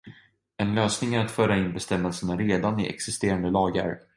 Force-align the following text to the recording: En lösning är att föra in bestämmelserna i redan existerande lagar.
En 0.57 0.75
lösning 0.75 1.13
är 1.13 1.25
att 1.25 1.31
föra 1.31 1.57
in 1.57 1.73
bestämmelserna 1.73 2.33
i 2.33 2.37
redan 2.47 2.79
existerande 2.79 3.49
lagar. 3.49 3.99